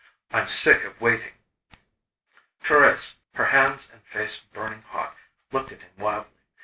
"I'm 0.31 0.47
sick 0.47 0.83
of 0.83 0.99
waiting." 0.99 1.33
Thérèse, 2.63 3.17
her 3.35 3.45
hands 3.45 3.87
and 3.93 4.03
face 4.03 4.39
burning 4.39 4.81
hot, 4.81 5.15
looked 5.51 5.71
at 5.71 5.83
him 5.83 5.91
wildly. 5.95 6.41